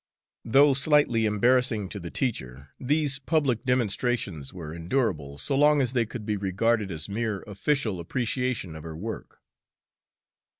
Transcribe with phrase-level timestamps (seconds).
[0.43, 6.07] Though slightly embarrassing to the teacher, these public demonstrations were endurable so long as they
[6.07, 9.43] could be regarded as mere official appreciation of her work.